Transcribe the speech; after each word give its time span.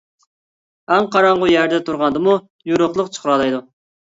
ئەڭ 0.95 1.09
قاراڭغۇ 1.15 1.51
يەردە 1.51 1.81
تۇرغاندىمۇ، 1.91 2.35
يورۇقلۇق 2.73 3.17
چىقىرالايدۇ. 3.19 3.63